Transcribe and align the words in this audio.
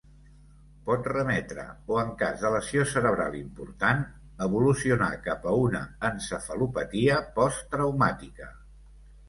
Pot 0.85 1.09
remetre 1.11 1.65
o 1.93 1.99
en 2.03 2.09
cas 2.21 2.45
de 2.45 2.51
lesió 2.55 2.85
cerebral 2.93 3.37
important, 3.41 4.03
evolucionar 4.47 5.11
cap 5.29 5.47
a 5.53 5.55
una 5.69 5.85
encefalopatia 6.11 7.23
posttraumàtica. 7.39 8.53